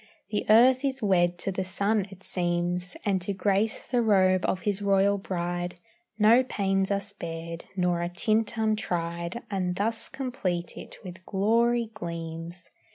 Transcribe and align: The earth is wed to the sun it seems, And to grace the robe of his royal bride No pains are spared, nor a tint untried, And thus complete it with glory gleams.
The 0.31 0.47
earth 0.49 0.83
is 0.83 1.03
wed 1.03 1.37
to 1.37 1.51
the 1.51 1.63
sun 1.63 2.07
it 2.09 2.23
seems, 2.23 2.97
And 3.05 3.21
to 3.21 3.33
grace 3.33 3.79
the 3.79 4.01
robe 4.01 4.43
of 4.47 4.61
his 4.61 4.81
royal 4.81 5.19
bride 5.19 5.79
No 6.17 6.43
pains 6.43 6.89
are 6.89 6.99
spared, 6.99 7.65
nor 7.75 8.01
a 8.01 8.09
tint 8.09 8.57
untried, 8.57 9.43
And 9.51 9.75
thus 9.75 10.09
complete 10.09 10.75
it 10.75 10.95
with 11.03 11.23
glory 11.27 11.91
gleams. 11.93 12.67